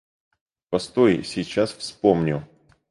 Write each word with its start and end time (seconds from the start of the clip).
Постой, 0.71 1.21
сейчас 1.23 1.75
вспомню! 1.77 2.47